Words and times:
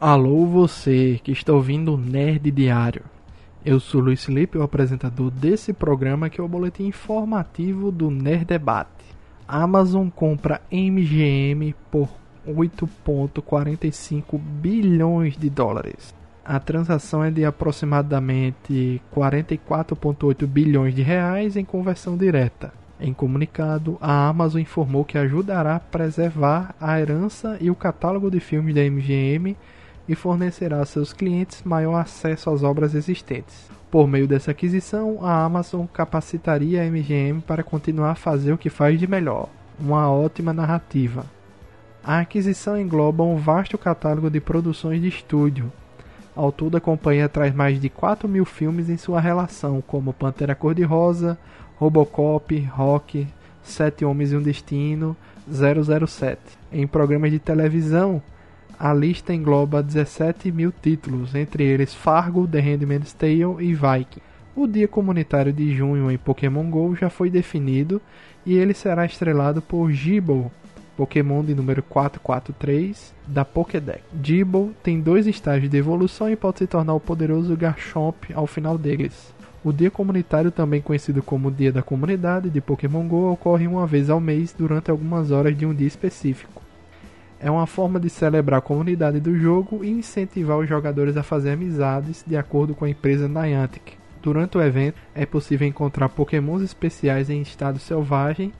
Alô 0.00 0.44
você 0.44 1.20
que 1.22 1.30
está 1.30 1.52
ouvindo 1.52 1.94
o 1.94 1.96
Nerd 1.96 2.50
Diário. 2.50 3.02
Eu 3.64 3.78
sou 3.78 4.00
Luiz 4.00 4.24
Felipe, 4.24 4.58
o 4.58 4.62
apresentador 4.62 5.30
desse 5.30 5.72
programa 5.72 6.28
que 6.28 6.40
é 6.40 6.44
o 6.44 6.48
boletim 6.48 6.86
informativo 6.86 7.92
do 7.92 8.10
Nerd 8.10 8.44
Debate. 8.44 8.90
Amazon 9.46 10.08
compra 10.08 10.60
MGM 10.70 11.76
por 11.92 12.08
8,45 12.46 14.36
bilhões 14.36 15.36
de 15.36 15.48
dólares. 15.48 16.12
A 16.44 16.58
transação 16.58 17.22
é 17.22 17.30
de 17.30 17.44
aproximadamente 17.44 19.00
44,8 19.14 20.44
bilhões 20.44 20.92
de 20.92 21.02
reais 21.02 21.56
em 21.56 21.64
conversão 21.64 22.16
direta. 22.16 22.72
Em 23.00 23.14
comunicado, 23.14 23.96
a 24.00 24.26
Amazon 24.26 24.60
informou 24.60 25.04
que 25.04 25.16
ajudará 25.16 25.76
a 25.76 25.80
preservar 25.80 26.74
a 26.80 27.00
herança 27.00 27.56
e 27.60 27.70
o 27.70 27.76
catálogo 27.76 28.28
de 28.28 28.40
filmes 28.40 28.74
da 28.74 28.82
MGM 28.82 29.56
e 30.08 30.14
fornecerá 30.14 30.80
a 30.80 30.86
seus 30.86 31.12
clientes 31.12 31.62
maior 31.62 31.96
acesso 31.96 32.50
às 32.50 32.62
obras 32.62 32.94
existentes. 32.94 33.68
Por 33.90 34.08
meio 34.08 34.26
dessa 34.26 34.50
aquisição, 34.50 35.18
a 35.22 35.44
Amazon 35.44 35.86
capacitaria 35.86 36.82
a 36.82 36.84
MGM 36.84 37.40
para 37.40 37.62
continuar 37.62 38.10
a 38.10 38.16
fazer 38.16 38.52
o 38.52 38.58
que 38.58 38.68
faz 38.68 38.98
de 38.98 39.06
melhor, 39.06 39.48
uma 39.78 40.10
ótima 40.10 40.52
narrativa. 40.52 41.24
A 42.02 42.18
aquisição 42.18 42.78
engloba 42.78 43.22
um 43.22 43.36
vasto 43.36 43.78
catálogo 43.78 44.28
de 44.28 44.40
produções 44.40 45.00
de 45.00 45.08
estúdio. 45.08 45.72
Ao 46.36 46.50
todo, 46.50 46.76
a 46.76 46.80
companhia 46.80 47.28
traz 47.28 47.54
mais 47.54 47.80
de 47.80 47.88
4 47.88 48.28
mil 48.28 48.44
filmes 48.44 48.90
em 48.90 48.96
sua 48.96 49.20
relação, 49.20 49.80
como 49.86 50.12
Pantera 50.12 50.54
Cor-de-Rosa, 50.54 51.38
Robocop, 51.76 52.58
Rock, 52.72 53.26
Sete 53.62 54.04
Homens 54.04 54.32
e 54.32 54.36
um 54.36 54.42
Destino, 54.42 55.16
007. 55.48 56.38
Em 56.72 56.86
programas 56.86 57.30
de 57.30 57.38
televisão, 57.38 58.20
a 58.78 58.92
lista 58.92 59.34
engloba 59.34 59.82
17 59.82 60.50
mil 60.50 60.72
títulos, 60.72 61.34
entre 61.34 61.64
eles 61.64 61.94
Fargo, 61.94 62.46
The 62.46 62.60
Handmaid's 62.60 63.12
Tale 63.12 63.56
e 63.60 63.74
Viking. 63.74 64.20
O 64.56 64.66
dia 64.66 64.86
comunitário 64.86 65.52
de 65.52 65.74
junho 65.74 66.10
em 66.10 66.16
Pokémon 66.16 66.70
GO 66.70 66.94
já 66.94 67.10
foi 67.10 67.28
definido 67.28 68.00
e 68.46 68.54
ele 68.54 68.74
será 68.74 69.04
estrelado 69.04 69.60
por 69.60 69.90
Gible, 69.90 70.46
Pokémon 70.96 71.44
de 71.44 71.54
número 71.54 71.82
443 71.82 73.12
da 73.26 73.44
Pokédex. 73.44 74.00
Gible 74.22 74.70
tem 74.82 75.00
dois 75.00 75.26
estágios 75.26 75.70
de 75.70 75.76
evolução 75.76 76.30
e 76.30 76.36
pode 76.36 76.58
se 76.58 76.66
tornar 76.66 76.94
o 76.94 77.00
poderoso 77.00 77.56
Garchomp 77.56 78.32
ao 78.34 78.46
final 78.46 78.78
deles. 78.78 79.34
O 79.64 79.72
dia 79.72 79.90
comunitário, 79.90 80.50
também 80.50 80.82
conhecido 80.82 81.22
como 81.22 81.50
Dia 81.50 81.72
da 81.72 81.82
Comunidade 81.82 82.50
de 82.50 82.60
Pokémon 82.60 83.08
GO, 83.08 83.32
ocorre 83.32 83.66
uma 83.66 83.86
vez 83.86 84.10
ao 84.10 84.20
mês 84.20 84.54
durante 84.56 84.90
algumas 84.90 85.30
horas 85.30 85.56
de 85.56 85.64
um 85.64 85.74
dia 85.74 85.86
específico. 85.86 86.62
É 87.44 87.50
uma 87.50 87.66
forma 87.66 88.00
de 88.00 88.08
celebrar 88.08 88.56
a 88.56 88.62
comunidade 88.62 89.20
do 89.20 89.36
jogo 89.38 89.84
e 89.84 89.90
incentivar 89.90 90.56
os 90.56 90.66
jogadores 90.66 91.14
a 91.14 91.22
fazer 91.22 91.50
amizades 91.50 92.24
de 92.26 92.38
acordo 92.38 92.74
com 92.74 92.86
a 92.86 92.88
empresa 92.88 93.28
Niantic. 93.28 93.98
Durante 94.22 94.56
o 94.56 94.62
evento, 94.62 94.98
é 95.14 95.26
possível 95.26 95.68
encontrar 95.68 96.08
pokémons 96.08 96.62
especiais 96.62 97.28
em 97.28 97.42
estado 97.42 97.78
selvagem 97.78 98.50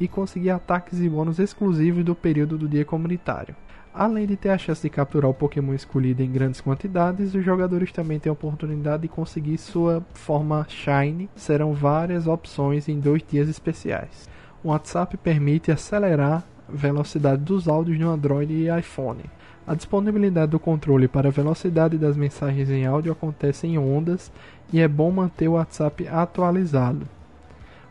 e 0.00 0.08
conseguir 0.08 0.50
ataques 0.50 1.00
e 1.00 1.08
bônus 1.08 1.38
exclusivos 1.38 2.04
do 2.04 2.16
período 2.16 2.58
do 2.58 2.68
dia 2.68 2.84
comunitário. 2.84 3.54
Além 3.94 4.26
de 4.26 4.34
ter 4.34 4.48
a 4.48 4.58
chance 4.58 4.82
de 4.82 4.90
capturar 4.90 5.30
o 5.30 5.34
Pokémon 5.34 5.72
escolhido 5.72 6.20
em 6.20 6.32
grandes 6.32 6.60
quantidades, 6.60 7.36
os 7.36 7.44
jogadores 7.44 7.92
também 7.92 8.18
têm 8.18 8.30
a 8.30 8.32
oportunidade 8.32 9.02
de 9.02 9.08
conseguir 9.08 9.56
sua 9.56 10.04
forma 10.14 10.66
Shine. 10.68 11.30
Serão 11.36 11.74
várias 11.74 12.26
opções 12.26 12.88
em 12.88 12.98
dois 12.98 13.22
dias 13.22 13.48
especiais. 13.48 14.28
O 14.64 14.70
WhatsApp 14.70 15.16
permite 15.16 15.70
acelerar 15.70 16.44
velocidade 16.72 17.42
dos 17.42 17.68
áudios 17.68 17.98
no 17.98 18.10
Android 18.10 18.52
e 18.52 18.78
iPhone. 18.78 19.22
A 19.66 19.74
disponibilidade 19.74 20.50
do 20.50 20.58
controle 20.58 21.06
para 21.06 21.28
a 21.28 21.32
velocidade 21.32 21.96
das 21.96 22.16
mensagens 22.16 22.68
em 22.68 22.84
áudio 22.84 23.12
acontece 23.12 23.66
em 23.66 23.78
ondas 23.78 24.32
e 24.72 24.80
é 24.80 24.88
bom 24.88 25.10
manter 25.12 25.48
o 25.48 25.52
WhatsApp 25.52 26.08
atualizado. 26.08 27.06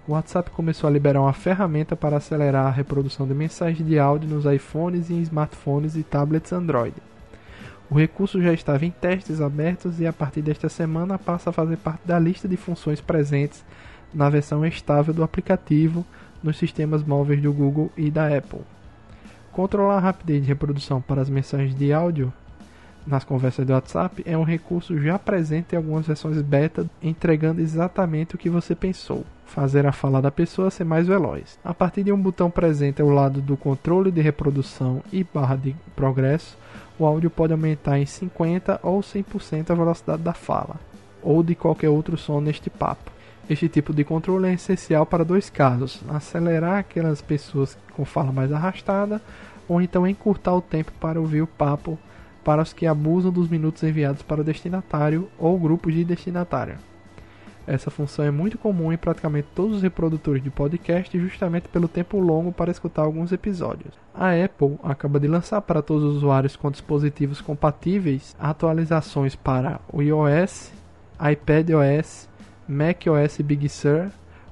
O 0.08 0.14
WhatsApp 0.14 0.50
começou 0.52 0.88
a 0.88 0.92
liberar 0.92 1.22
uma 1.22 1.32
ferramenta 1.32 1.96
para 1.96 2.18
acelerar 2.18 2.66
a 2.66 2.72
reprodução 2.72 3.28
de 3.28 3.34
mensagens 3.34 3.88
de 3.88 3.98
áudio 3.98 4.28
nos 4.28 4.46
iPhones 4.46 5.10
e 5.10 5.22
smartphones 5.22 5.96
e 5.96 6.04
tablets 6.04 6.52
Android. 6.52 6.96
O 7.90 7.96
recurso 7.96 8.42
já 8.42 8.52
estava 8.52 8.86
em 8.86 8.92
testes 8.92 9.40
abertos 9.40 10.00
e 10.00 10.08
a 10.08 10.14
partir 10.14 10.42
desta 10.42 10.70
semana 10.70 11.20
passa 11.20 11.50
a 11.50 11.54
fazer 11.54 11.78
parte 11.78 12.02
da 12.06 12.18
lista 12.18 12.48
de 12.48 12.58
funções 12.58 13.00
presentes 13.00 13.64
na 14.14 14.30
versão 14.30 14.66
estável 14.66 15.14
do 15.14 15.24
aplicativo 15.24 16.06
nos 16.44 16.58
sistemas 16.58 17.04
móveis 17.04 17.42
do 17.42 17.52
Google 17.52 17.92
e 17.98 18.10
da 18.10 18.28
Apple. 18.36 18.62
Controlar 19.52 19.98
a 19.98 20.00
rapidez 20.00 20.42
de 20.42 20.48
reprodução 20.48 21.02
para 21.02 21.22
as 21.22 21.30
mensagens 21.30 21.76
de 21.76 21.92
áudio 21.92 22.34
nas 23.06 23.24
conversas 23.24 23.66
do 23.66 23.74
WhatsApp 23.74 24.22
é 24.26 24.38
um 24.38 24.44
recurso 24.44 25.00
já 25.00 25.18
presente 25.18 25.74
em 25.74 25.78
algumas 25.78 26.06
versões 26.06 26.42
beta, 26.42 26.86
entregando 27.02 27.60
exatamente 27.60 28.36
o 28.36 28.38
que 28.38 28.50
você 28.50 28.76
pensou, 28.76 29.26
fazer 29.46 29.86
a 29.86 29.92
fala 29.92 30.22
da 30.22 30.32
pessoa 30.32 30.70
ser 30.70 30.84
mais 30.84 31.08
veloz. 31.08 31.60
A 31.64 31.74
partir 31.74 32.04
de 32.04 32.12
um 32.12 32.22
botão 32.22 32.50
presente 32.50 33.02
ao 33.02 33.10
lado 33.10 33.42
do 33.42 33.58
controle 33.58 34.12
de 34.12 34.22
reprodução 34.22 35.04
e 35.12 35.24
barra 35.24 35.56
de 35.56 35.76
progresso, 35.96 36.58
o 36.98 37.06
áudio 37.06 37.30
pode 37.30 37.54
aumentar 37.54 37.98
em 37.98 38.06
50 38.06 38.80
ou 38.84 39.00
100% 39.02 39.72
a 39.72 39.76
velocidade 39.76 40.22
da 40.22 40.34
fala, 40.34 40.76
ou 41.24 41.42
de 41.42 41.56
qualquer 41.56 41.90
outro 41.90 42.18
som 42.18 42.40
neste 42.40 42.70
papo. 42.70 43.12
Este 43.50 43.68
tipo 43.68 43.94
de 43.94 44.04
controle 44.04 44.48
é 44.48 44.54
essencial 44.54 45.06
para 45.06 45.26
dois 45.26 45.50
casos: 45.50 46.02
acelerar 46.10 46.78
aquelas 46.78 47.22
pessoas 47.22 47.78
com 47.94 48.06
fala 48.06 48.32
mais 48.32 48.52
arrastada, 48.52 49.22
ou 49.68 49.82
então 49.82 50.08
encurtar 50.08 50.54
o 50.54 50.62
tempo 50.62 50.92
para 51.00 51.20
ouvir 51.20 51.42
o 51.42 51.48
papo 51.48 51.98
para 52.44 52.62
os 52.62 52.74
que 52.74 52.88
abusam 52.88 53.32
dos 53.32 53.48
minutos 53.48 53.84
enviados 53.84 54.22
para 54.22 54.42
o 54.42 54.44
destinatário 54.44 55.30
ou 55.38 55.60
grupos 55.60 55.94
de 55.94 56.04
destinatário. 56.04 56.78
Essa 57.68 57.92
função 57.92 58.26
é 58.26 58.32
muito 58.32 58.58
comum 58.58 58.92
em 58.92 58.98
praticamente 58.98 59.48
todos 59.54 59.78
os 59.78 59.82
reprodutores 59.84 60.44
de 60.44 60.50
podcast, 60.50 61.18
justamente 61.20 61.70
pelo 61.70 61.88
tempo 61.88 62.20
longo 62.20 62.52
para 62.52 62.72
escutar 62.72 63.04
alguns 63.04 63.32
episódios. 63.32 63.94
A 64.14 64.32
Apple 64.32 64.80
acaba 64.84 65.20
de 65.20 65.28
lançar 65.28 65.62
para 65.62 65.82
todos 65.82 66.04
os 66.04 66.18
usuários 66.18 66.56
com 66.56 66.72
dispositivos 66.72 67.40
compatíveis 67.40 68.36
atualizações 68.40 69.36
para 69.36 69.80
o 69.94 70.02
iOS, 70.02 70.74
iPadOS 71.22 72.28
macOS 72.72 73.42
Big 73.42 73.68
Sur, 73.68 74.10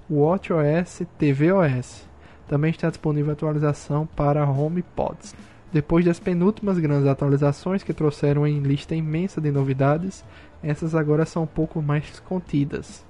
watchOS, 0.10 1.04
tvOS. 1.18 2.08
Também 2.48 2.72
está 2.72 2.90
disponível 2.90 3.32
atualização 3.32 4.06
para 4.06 4.46
HomePods. 4.46 5.34
Depois 5.72 6.04
das 6.04 6.20
penúltimas 6.20 6.78
grandes 6.80 7.08
atualizações 7.08 7.82
que 7.82 7.94
trouxeram 7.94 8.46
em 8.46 8.60
lista 8.60 8.94
imensa 8.94 9.40
de 9.40 9.52
novidades, 9.52 10.26
essas 10.62 10.96
agora 10.96 11.26
são 11.26 11.44
um 11.44 11.48
pouco 11.48 11.82
mais 11.82 12.20
contidas. 12.20 13.06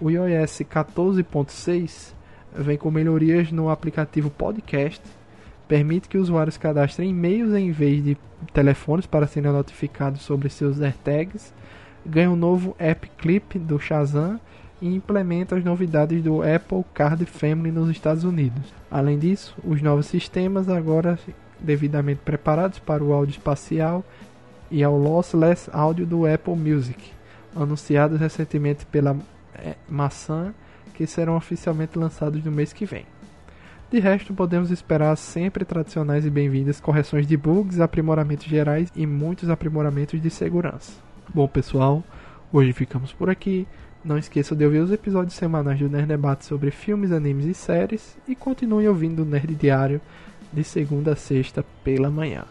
O 0.00 0.10
iOS 0.10 0.58
14.6 0.62 2.12
vem 2.54 2.76
com 2.76 2.90
melhorias 2.90 3.50
no 3.50 3.70
aplicativo 3.70 4.28
Podcast, 4.30 5.02
permite 5.66 6.08
que 6.08 6.18
usuários 6.18 6.58
cadastrem 6.58 7.10
e-mails 7.10 7.54
em 7.54 7.70
vez 7.70 8.04
de 8.04 8.18
telefones 8.52 9.06
para 9.06 9.26
serem 9.26 9.50
notificados 9.50 10.22
sobre 10.22 10.50
seus 10.50 10.80
AirTags 10.80 11.54
ganha 12.04 12.30
um 12.30 12.36
novo 12.36 12.74
App 12.78 13.08
Clip 13.18 13.58
do 13.58 13.78
Shazam 13.78 14.40
e 14.80 14.94
implementa 14.94 15.56
as 15.56 15.64
novidades 15.64 16.22
do 16.22 16.42
Apple 16.42 16.84
Card 16.92 17.24
Family 17.26 17.70
nos 17.70 17.88
Estados 17.88 18.24
Unidos. 18.24 18.74
Além 18.90 19.18
disso, 19.18 19.54
os 19.64 19.80
novos 19.80 20.06
sistemas 20.06 20.68
agora 20.68 21.18
devidamente 21.60 22.20
preparados 22.24 22.78
para 22.78 23.02
o 23.02 23.12
áudio 23.12 23.32
espacial 23.32 24.04
e 24.70 24.82
ao 24.82 24.96
lossless 24.96 25.70
áudio 25.72 26.04
do 26.04 26.26
Apple 26.26 26.56
Music, 26.56 27.12
anunciados 27.54 28.18
recentemente 28.18 28.84
pela 28.86 29.16
é, 29.54 29.76
maçã, 29.88 30.52
que 30.94 31.06
serão 31.06 31.36
oficialmente 31.36 31.98
lançados 31.98 32.44
no 32.44 32.50
mês 32.50 32.72
que 32.72 32.84
vem. 32.84 33.06
De 33.90 34.00
resto, 34.00 34.32
podemos 34.32 34.70
esperar 34.70 35.14
sempre 35.16 35.64
tradicionais 35.64 36.24
e 36.24 36.30
bem-vindas 36.30 36.80
correções 36.80 37.26
de 37.26 37.36
bugs, 37.36 37.78
aprimoramentos 37.78 38.46
gerais 38.46 38.90
e 38.96 39.06
muitos 39.06 39.50
aprimoramentos 39.50 40.20
de 40.20 40.30
segurança. 40.30 41.11
Bom, 41.34 41.48
pessoal, 41.48 42.04
hoje 42.52 42.74
ficamos 42.74 43.10
por 43.10 43.30
aqui. 43.30 43.66
Não 44.04 44.18
esqueça 44.18 44.54
de 44.54 44.66
ouvir 44.66 44.80
os 44.80 44.92
episódios 44.92 45.32
semanais 45.32 45.78
do 45.78 45.88
Nerd 45.88 46.06
Debate 46.06 46.44
sobre 46.44 46.70
filmes, 46.70 47.10
animes 47.10 47.46
e 47.46 47.54
séries. 47.54 48.18
E 48.28 48.34
continue 48.34 48.86
ouvindo 48.86 49.22
o 49.22 49.24
Nerd 49.24 49.54
Diário 49.54 49.98
de 50.52 50.62
segunda 50.62 51.12
a 51.12 51.16
sexta 51.16 51.64
pela 51.82 52.10
manhã. 52.10 52.44